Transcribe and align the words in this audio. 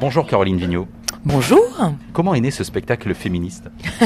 Bonjour 0.00 0.24
Caroline 0.28 0.58
Vigneault. 0.58 0.86
Bonjour 1.24 1.58
Comment 2.12 2.34
est 2.34 2.40
né 2.40 2.50
ce 2.52 2.62
spectacle 2.62 3.12
féministe? 3.12 3.68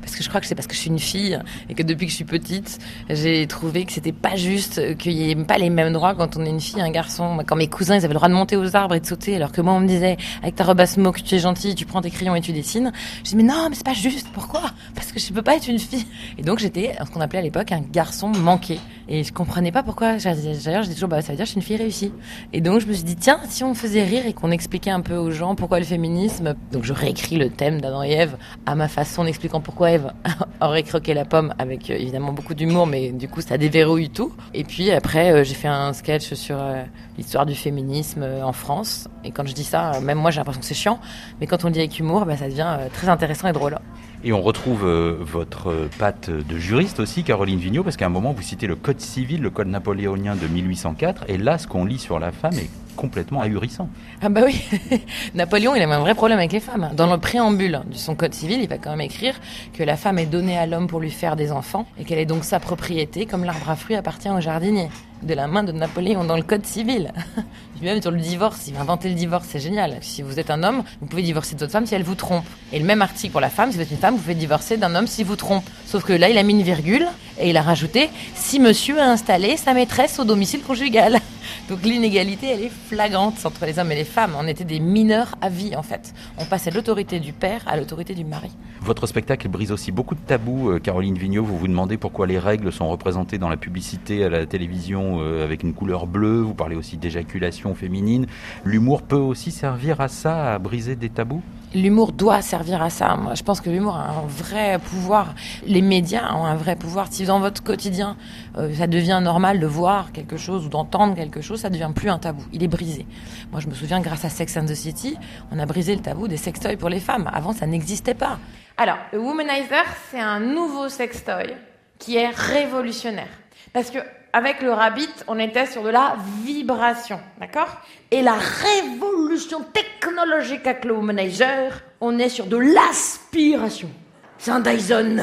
Parce 0.00 0.14
que 0.14 0.22
je 0.22 0.28
crois 0.28 0.40
que 0.40 0.46
c'est 0.46 0.54
parce 0.54 0.66
que 0.66 0.74
je 0.74 0.80
suis 0.80 0.90
une 0.90 0.98
fille 0.98 1.38
et 1.68 1.74
que 1.74 1.82
depuis 1.82 2.06
que 2.06 2.10
je 2.10 2.16
suis 2.16 2.24
petite, 2.24 2.78
j'ai 3.08 3.46
trouvé 3.46 3.84
que 3.84 3.92
c'était 3.92 4.12
pas 4.12 4.36
juste, 4.36 4.96
qu'il 4.96 5.16
n'y 5.16 5.30
ait 5.30 5.36
pas 5.36 5.58
les 5.58 5.70
mêmes 5.70 5.92
droits 5.92 6.14
quand 6.14 6.36
on 6.36 6.44
est 6.44 6.50
une 6.50 6.60
fille 6.60 6.78
et 6.78 6.82
un 6.82 6.90
garçon. 6.90 7.38
Quand 7.46 7.56
mes 7.56 7.68
cousins, 7.68 7.96
ils 7.96 8.04
avaient 8.04 8.08
le 8.08 8.14
droit 8.14 8.28
de 8.28 8.34
monter 8.34 8.56
aux 8.56 8.76
arbres 8.76 8.94
et 8.94 9.00
de 9.00 9.06
sauter, 9.06 9.36
alors 9.36 9.52
que 9.52 9.60
moi, 9.60 9.72
on 9.74 9.80
me 9.80 9.86
disait, 9.86 10.16
avec 10.42 10.54
ta 10.54 10.64
robe 10.64 10.80
à 10.80 10.86
smoke, 10.86 11.20
tu 11.22 11.34
es 11.34 11.38
gentille, 11.38 11.74
tu 11.74 11.86
prends 11.86 12.00
tes 12.00 12.10
crayons 12.10 12.34
et 12.34 12.40
tu 12.40 12.52
dessines. 12.52 12.92
Je 13.24 13.30
dis, 13.30 13.36
mais 13.36 13.42
non, 13.42 13.68
mais 13.68 13.74
c'est 13.76 13.86
pas 13.86 13.94
juste. 13.94 14.28
Pourquoi? 14.32 14.62
Parce 14.94 15.12
que 15.12 15.20
je 15.20 15.32
peux 15.32 15.42
pas 15.42 15.56
être 15.56 15.68
une 15.68 15.78
fille. 15.78 16.06
Et 16.38 16.42
donc, 16.42 16.58
j'étais 16.58 16.96
ce 17.04 17.10
qu'on 17.10 17.20
appelait 17.20 17.40
à 17.40 17.42
l'époque 17.42 17.72
un 17.72 17.80
garçon 17.80 18.28
manqué. 18.28 18.78
Et 19.08 19.22
je 19.22 19.32
comprenais 19.32 19.72
pas 19.72 19.82
pourquoi. 19.82 20.16
D'ailleurs, 20.16 20.82
je 20.82 20.88
dis 20.88 20.94
toujours, 20.94 21.08
bah, 21.08 21.22
ça 21.22 21.32
veut 21.32 21.36
dire 21.36 21.44
que 21.44 21.46
je 21.46 21.52
suis 21.52 21.60
une 21.60 21.66
fille 21.66 21.76
réussie. 21.76 22.12
Et 22.52 22.60
donc, 22.60 22.80
je 22.80 22.86
me 22.86 22.92
suis 22.92 23.04
dit, 23.04 23.16
tiens, 23.16 23.40
si 23.48 23.62
on 23.62 23.74
faisait 23.74 24.02
rire 24.04 24.26
et 24.26 24.32
qu'on 24.32 24.50
expliquait 24.50 24.90
un 24.90 25.00
peu 25.00 25.16
aux 25.16 25.30
gens 25.30 25.54
pourquoi 25.54 25.78
le 25.78 25.84
féminisme. 25.84 26.35
Donc, 26.72 26.84
je 26.84 26.92
réécris 26.92 27.36
le 27.36 27.50
thème 27.50 27.80
d'Adam 27.80 28.02
et 28.02 28.12
Ève 28.12 28.36
à 28.64 28.74
ma 28.74 28.88
façon, 28.88 29.22
en 29.22 29.26
expliquant 29.26 29.60
pourquoi 29.60 29.90
Ève 29.90 30.12
aurait 30.60 30.82
croqué 30.82 31.14
la 31.14 31.24
pomme 31.24 31.54
avec 31.58 31.90
euh, 31.90 31.94
évidemment 31.94 32.32
beaucoup 32.32 32.54
d'humour, 32.54 32.86
mais 32.86 33.10
du 33.12 33.28
coup, 33.28 33.40
ça 33.40 33.58
déverrouille 33.58 34.10
tout. 34.10 34.32
Et 34.54 34.64
puis 34.64 34.90
après, 34.90 35.32
euh, 35.32 35.44
j'ai 35.44 35.54
fait 35.54 35.68
un 35.68 35.92
sketch 35.92 36.34
sur 36.34 36.56
euh, 36.60 36.82
l'histoire 37.16 37.46
du 37.46 37.54
féminisme 37.54 38.26
en 38.42 38.52
France. 38.52 39.08
Et 39.24 39.30
quand 39.30 39.46
je 39.46 39.54
dis 39.54 39.64
ça, 39.64 40.00
même 40.00 40.18
moi, 40.18 40.30
j'ai 40.30 40.38
l'impression 40.38 40.60
que 40.60 40.66
c'est 40.66 40.74
chiant. 40.74 41.00
Mais 41.40 41.46
quand 41.46 41.64
on 41.64 41.68
le 41.68 41.72
dit 41.72 41.80
avec 41.80 41.98
humour, 41.98 42.24
bah, 42.26 42.36
ça 42.36 42.48
devient 42.48 42.78
très 42.92 43.08
intéressant 43.08 43.48
et 43.48 43.52
drôle. 43.52 43.78
Et 44.26 44.32
on 44.32 44.42
retrouve 44.42 44.84
votre 44.84 45.88
patte 46.00 46.30
de 46.30 46.58
juriste 46.58 46.98
aussi, 46.98 47.22
Caroline 47.22 47.60
Vigneault, 47.60 47.84
parce 47.84 47.96
qu'à 47.96 48.06
un 48.06 48.08
moment, 48.08 48.32
vous 48.32 48.42
citez 48.42 48.66
le 48.66 48.74
Code 48.74 49.00
civil, 49.00 49.40
le 49.40 49.50
Code 49.50 49.68
napoléonien 49.68 50.34
de 50.34 50.48
1804. 50.48 51.26
Et 51.28 51.38
là, 51.38 51.58
ce 51.58 51.68
qu'on 51.68 51.84
lit 51.84 52.00
sur 52.00 52.18
la 52.18 52.32
femme 52.32 52.54
est 52.54 52.68
complètement 52.96 53.40
ahurissant. 53.40 53.88
Ah 54.20 54.28
bah 54.28 54.40
oui, 54.44 54.60
Napoléon, 55.34 55.76
il 55.76 55.82
a 55.82 55.88
un 55.88 56.00
vrai 56.00 56.16
problème 56.16 56.38
avec 56.38 56.50
les 56.50 56.58
femmes. 56.58 56.90
Dans 56.94 57.06
le 57.06 57.18
préambule 57.18 57.82
de 57.88 57.94
son 57.94 58.16
code 58.16 58.34
civil, 58.34 58.60
il 58.60 58.68
va 58.68 58.78
quand 58.78 58.90
même 58.90 59.02
écrire 59.02 59.38
que 59.72 59.84
la 59.84 59.96
femme 59.96 60.18
est 60.18 60.26
donnée 60.26 60.58
à 60.58 60.66
l'homme 60.66 60.88
pour 60.88 60.98
lui 60.98 61.12
faire 61.12 61.36
des 61.36 61.52
enfants 61.52 61.86
et 61.96 62.02
qu'elle 62.02 62.18
est 62.18 62.26
donc 62.26 62.42
sa 62.42 62.58
propriété, 62.58 63.26
comme 63.26 63.44
l'arbre 63.44 63.70
à 63.70 63.76
fruits 63.76 63.94
appartient 63.94 64.30
au 64.30 64.40
jardinier. 64.40 64.88
De 65.22 65.34
la 65.34 65.46
main 65.46 65.62
de 65.62 65.70
Napoléon 65.70 66.24
dans 66.24 66.36
le 66.36 66.42
code 66.42 66.66
civil. 66.66 67.12
même 67.82 68.00
sur 68.00 68.10
le 68.10 68.20
divorce, 68.20 68.64
il 68.66 68.74
va 68.74 68.80
inventer 68.80 69.08
le 69.08 69.14
divorce, 69.14 69.46
c'est 69.50 69.60
génial. 69.60 69.98
Si 70.00 70.22
vous 70.22 70.38
êtes 70.38 70.50
un 70.50 70.62
homme, 70.62 70.82
vous 71.00 71.06
pouvez 71.06 71.22
divorcer 71.22 71.54
de 71.54 71.60
votre 71.60 71.72
femme 71.72 71.86
si 71.86 71.94
elle 71.94 72.02
vous 72.02 72.14
trompe. 72.14 72.44
Et 72.72 72.78
le 72.78 72.84
même 72.84 73.02
article 73.02 73.32
pour 73.32 73.40
la 73.40 73.50
femme, 73.50 73.70
si 73.70 73.76
vous 73.76 73.82
êtes 73.82 73.90
une 73.90 73.98
femme, 73.98 74.14
vous 74.14 74.20
pouvez 74.20 74.34
divorcer 74.34 74.76
d'un 74.76 74.94
homme 74.94 75.06
si 75.06 75.24
vous 75.24 75.36
trompe. 75.36 75.64
Sauf 75.86 76.04
que 76.04 76.12
là, 76.12 76.28
il 76.28 76.38
a 76.38 76.42
mis 76.42 76.54
une 76.54 76.62
virgule 76.62 77.06
et 77.38 77.50
il 77.50 77.56
a 77.56 77.62
rajouté 77.62 78.10
si 78.34 78.60
monsieur 78.60 79.00
a 79.00 79.04
installé 79.04 79.56
sa 79.56 79.74
maîtresse 79.74 80.18
au 80.18 80.24
domicile 80.24 80.62
conjugal. 80.62 81.20
Donc 81.68 81.82
l'inégalité, 81.82 82.46
elle 82.48 82.62
est 82.62 82.68
flagrante 82.68 83.44
entre 83.44 83.66
les 83.66 83.80
hommes 83.80 83.90
et 83.90 83.96
les 83.96 84.04
femmes. 84.04 84.36
On 84.38 84.46
était 84.46 84.64
des 84.64 84.78
mineurs 84.78 85.34
à 85.40 85.48
vie, 85.48 85.74
en 85.74 85.82
fait. 85.82 86.14
On 86.38 86.44
passait 86.44 86.70
l'autorité 86.70 87.18
du 87.18 87.32
père 87.32 87.62
à 87.66 87.76
l'autorité 87.76 88.14
du 88.14 88.24
mari. 88.24 88.50
Votre 88.82 89.08
spectacle 89.08 89.48
brise 89.48 89.72
aussi 89.72 89.90
beaucoup 89.90 90.14
de 90.14 90.20
tabous. 90.20 90.70
Euh, 90.70 90.78
Caroline 90.78 91.18
Vigneault, 91.18 91.44
vous 91.44 91.58
vous 91.58 91.66
demandez 91.66 91.96
pourquoi 91.96 92.28
les 92.28 92.38
règles 92.38 92.70
sont 92.70 92.88
représentées 92.88 93.38
dans 93.38 93.48
la 93.48 93.56
publicité 93.56 94.22
à 94.22 94.28
la 94.28 94.46
télévision 94.46 95.18
euh, 95.20 95.42
avec 95.42 95.64
une 95.64 95.74
couleur 95.74 96.06
bleue. 96.06 96.40
Vous 96.40 96.54
parlez 96.54 96.76
aussi 96.76 96.98
d'éjaculation 96.98 97.74
féminine. 97.74 98.26
L'humour 98.64 99.02
peut 99.02 99.16
aussi 99.16 99.50
servir 99.50 100.00
à 100.00 100.06
ça, 100.06 100.54
à 100.54 100.58
briser 100.60 100.94
des 100.94 101.08
tabous? 101.08 101.42
L'humour 101.76 102.12
doit 102.12 102.40
servir 102.40 102.80
à 102.80 102.88
ça. 102.88 103.18
Je 103.34 103.42
pense 103.42 103.60
que 103.60 103.68
l'humour 103.68 103.96
a 103.96 104.08
un 104.08 104.26
vrai 104.26 104.78
pouvoir. 104.78 105.34
Les 105.66 105.82
médias 105.82 106.34
ont 106.34 106.46
un 106.46 106.54
vrai 106.54 106.74
pouvoir. 106.74 107.08
Si 107.10 107.26
dans 107.26 107.38
votre 107.38 107.62
quotidien, 107.62 108.16
euh, 108.56 108.74
ça 108.74 108.86
devient 108.86 109.20
normal 109.22 109.60
de 109.60 109.66
voir 109.66 110.10
quelque 110.10 110.38
chose 110.38 110.64
ou 110.64 110.68
d'entendre 110.70 111.14
quelque 111.14 111.42
chose, 111.42 111.60
ça 111.60 111.68
devient 111.68 111.90
plus 111.94 112.08
un 112.08 112.18
tabou. 112.18 112.42
Il 112.54 112.62
est 112.62 112.68
brisé. 112.68 113.04
Moi, 113.52 113.60
je 113.60 113.68
me 113.68 113.74
souviens, 113.74 114.00
grâce 114.00 114.24
à 114.24 114.30
Sex 114.30 114.56
and 114.56 114.64
the 114.64 114.74
City, 114.74 115.18
on 115.52 115.58
a 115.58 115.66
brisé 115.66 115.94
le 115.94 116.00
tabou 116.00 116.28
des 116.28 116.38
sextoys 116.38 116.78
pour 116.78 116.88
les 116.88 117.00
femmes. 117.00 117.30
Avant, 117.30 117.52
ça 117.52 117.66
n'existait 117.66 118.14
pas. 118.14 118.38
Alors, 118.78 118.96
le 119.12 119.18
Womanizer, 119.18 119.84
c'est 120.10 120.20
un 120.20 120.40
nouveau 120.40 120.88
sextoy 120.88 121.54
qui 121.98 122.16
est 122.16 122.30
révolutionnaire. 122.30 123.28
Parce 123.74 123.90
que 123.90 123.98
avec 124.36 124.60
le 124.60 124.70
Rabbit, 124.70 125.08
on 125.28 125.38
était 125.38 125.64
sur 125.64 125.82
de 125.82 125.88
la 125.88 126.14
vibration, 126.44 127.18
d'accord? 127.40 127.74
Et 128.10 128.20
la 128.20 128.34
révolution 128.34 129.62
technologique 129.72 130.66
avec 130.66 130.84
le 130.84 130.92
Womanizer, 130.92 131.72
on 132.02 132.18
est 132.18 132.28
sur 132.28 132.44
de 132.44 132.58
l'aspiration. 132.58 133.88
C'est 134.36 134.50
un 134.50 134.60
Dyson. 134.60 135.22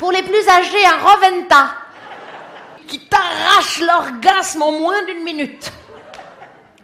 Pour 0.00 0.10
les 0.10 0.24
plus 0.24 0.48
âgés, 0.48 0.84
un 0.84 0.98
Roventa 0.98 1.74
qui 2.88 3.06
t'arrache 3.06 3.80
l'orgasme 3.82 4.62
en 4.62 4.72
moins 4.72 5.04
d'une 5.04 5.22
minute. 5.22 5.70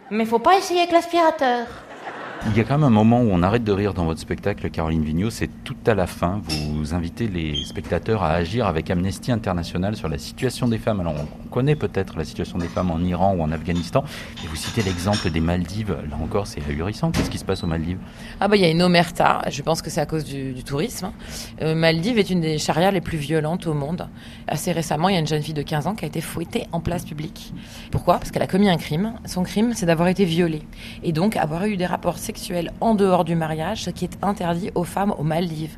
Mais 0.09 0.23
faut 0.23 0.39
pas 0.39 0.55
essayer 0.55 0.79
avec 0.83 0.93
l'aspirateur. 0.93 1.67
Il 2.49 2.57
y 2.57 2.61
a 2.61 2.63
quand 2.63 2.77
même 2.77 2.85
un 2.85 2.89
moment 2.89 3.21
où 3.21 3.29
on 3.29 3.43
arrête 3.43 3.65
de 3.65 3.71
rire 3.71 3.93
dans 3.93 4.05
votre 4.05 4.21
spectacle, 4.21 4.69
Caroline 4.69 5.03
Vigneault, 5.03 5.29
c'est 5.29 5.49
tout 5.65 5.75
à 5.85 5.93
la 5.93 6.07
fin. 6.07 6.41
Vous 6.45 6.93
invitez 6.93 7.27
les 7.27 7.63
spectateurs 7.65 8.23
à 8.23 8.31
agir 8.31 8.65
avec 8.67 8.89
Amnesty 8.89 9.31
International 9.31 9.95
sur 9.95 10.07
la 10.07 10.17
situation 10.17 10.67
des 10.67 10.77
femmes. 10.77 11.01
Alors, 11.01 11.13
on 11.17 11.49
connaît 11.49 11.75
peut-être 11.75 12.17
la 12.17 12.23
situation 12.23 12.57
des 12.57 12.67
femmes 12.67 12.89
en 12.89 12.99
Iran 12.99 13.35
ou 13.37 13.41
en 13.41 13.51
Afghanistan, 13.51 14.03
et 14.43 14.47
vous 14.47 14.55
citez 14.55 14.81
l'exemple 14.81 15.29
des 15.29 15.41
Maldives. 15.41 15.97
Là 16.09 16.15
encore, 16.23 16.47
c'est 16.47 16.61
ahurissant. 16.67 17.11
Qu'est-ce 17.11 17.29
qui 17.29 17.37
se 17.37 17.45
passe 17.45 17.63
aux 17.63 17.67
Maldives? 17.67 17.99
Ah 18.39 18.47
bah, 18.47 18.55
il 18.55 18.61
y 18.61 18.65
a 18.65 18.69
une 18.69 18.81
omerta. 18.81 19.41
Je 19.49 19.61
pense 19.61 19.81
que 19.81 19.89
c'est 19.89 20.01
à 20.01 20.05
cause 20.05 20.23
du, 20.23 20.63
tourisme. 20.63 21.11
Euh, 21.61 21.75
Maldives 21.75 22.17
est 22.17 22.29
une 22.29 22.41
des 22.41 22.57
charias 22.57 22.91
les 22.91 23.01
plus 23.01 23.17
violentes 23.17 23.67
au 23.67 23.73
monde. 23.73 24.07
Assez 24.47 24.71
récemment, 24.71 25.09
il 25.09 25.13
y 25.13 25.17
a 25.17 25.19
une 25.19 25.27
jeune 25.27 25.43
fille 25.43 25.53
de 25.53 25.61
15 25.61 25.87
ans 25.87 25.95
qui 25.95 26.05
a 26.05 26.07
été 26.07 26.21
fouettée 26.21 26.65
en 26.71 26.79
place 26.79 27.03
publique. 27.03 27.53
Pourquoi? 27.91 28.19
Parce 28.19 28.31
qu'elle 28.31 28.41
a 28.41 28.47
commis 28.47 28.69
un 28.69 28.77
crime. 28.77 29.13
Son 29.25 29.43
crime, 29.43 29.73
c'est 29.75 29.85
d'avoir 29.85 30.07
été 30.07 30.23
violée. 30.23 30.61
Et 31.03 31.11
donc, 31.11 31.35
avoir 31.35 31.65
eu 31.65 31.75
des 31.75 31.85
rapports 31.85 32.17
sexuelle 32.37 32.71
en 32.81 32.93
dehors 32.93 33.25
du 33.25 33.35
mariage, 33.35 33.83
ce 33.83 33.89
qui 33.89 34.05
est 34.05 34.17
interdit 34.21 34.69
aux 34.75 34.83
femmes 34.83 35.13
aux 35.17 35.23
Maldives. 35.23 35.75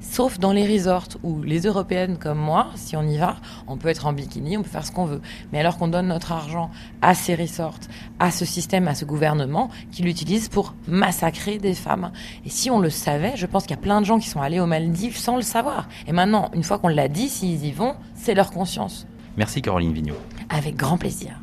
Sauf 0.00 0.38
dans 0.38 0.52
les 0.52 0.66
resorts 0.66 1.08
où 1.22 1.42
les 1.42 1.60
Européennes 1.60 2.16
comme 2.16 2.38
moi, 2.38 2.68
si 2.76 2.96
on 2.96 3.02
y 3.02 3.18
va, 3.18 3.36
on 3.66 3.76
peut 3.76 3.88
être 3.88 4.06
en 4.06 4.14
bikini, 4.14 4.56
on 4.56 4.62
peut 4.62 4.70
faire 4.70 4.86
ce 4.86 4.92
qu'on 4.92 5.04
veut. 5.04 5.20
Mais 5.52 5.60
alors 5.60 5.76
qu'on 5.76 5.88
donne 5.88 6.08
notre 6.08 6.32
argent 6.32 6.70
à 7.02 7.14
ces 7.14 7.34
resorts, 7.34 7.80
à 8.20 8.30
ce 8.30 8.46
système, 8.46 8.88
à 8.88 8.94
ce 8.94 9.04
gouvernement, 9.04 9.68
qui 9.92 10.02
l'utilise 10.02 10.48
pour 10.48 10.74
massacrer 10.86 11.58
des 11.58 11.74
femmes. 11.74 12.10
Et 12.46 12.48
si 12.48 12.70
on 12.70 12.78
le 12.78 12.90
savait, 12.90 13.36
je 13.36 13.44
pense 13.44 13.64
qu'il 13.64 13.76
y 13.76 13.78
a 13.78 13.82
plein 13.82 14.00
de 14.00 14.06
gens 14.06 14.18
qui 14.18 14.28
sont 14.28 14.40
allés 14.40 14.60
aux 14.60 14.66
Maldives 14.66 15.18
sans 15.18 15.36
le 15.36 15.42
savoir. 15.42 15.88
Et 16.06 16.12
maintenant, 16.12 16.50
une 16.54 16.62
fois 16.62 16.78
qu'on 16.78 16.88
l'a 16.88 17.08
dit, 17.08 17.28
s'ils 17.28 17.66
y 17.66 17.72
vont, 17.72 17.96
c'est 18.14 18.34
leur 18.34 18.50
conscience. 18.50 19.06
Merci 19.36 19.60
Caroline 19.60 19.92
Vigneault. 19.92 20.16
Avec 20.48 20.74
grand 20.74 20.96
plaisir. 20.96 21.38